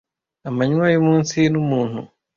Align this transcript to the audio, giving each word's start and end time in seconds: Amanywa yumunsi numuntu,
Amanywa 0.49 0.85
yumunsi 0.93 1.37
numuntu, 1.53 1.99